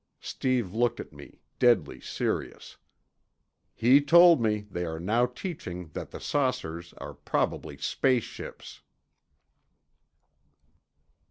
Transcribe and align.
Steve 0.19 0.73
looked 0.73 0.99
at 0.99 1.13
me, 1.13 1.41
deadly 1.59 1.99
serious. 2.01 2.77
"He 3.75 4.01
told 4.01 4.41
me 4.41 4.61
they 4.61 4.83
are 4.83 4.99
now 4.99 5.27
teaching 5.27 5.89
that 5.89 6.09
the 6.09 6.19
saucers 6.19 6.93
are 6.93 7.13
probably 7.13 7.77
space 7.77 8.23
ships." 8.23 8.81